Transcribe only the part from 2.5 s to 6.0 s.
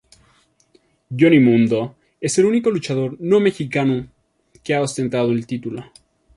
luchador no mexicano que ha ostentado el título.